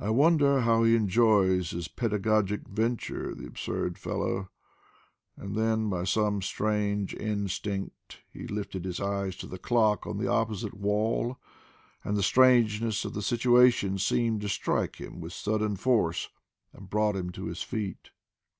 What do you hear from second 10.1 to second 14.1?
the opposite wall, and the strangeness of the situation